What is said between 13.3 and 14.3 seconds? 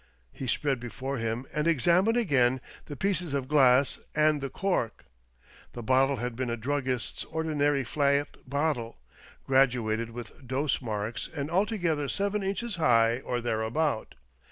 thereabout.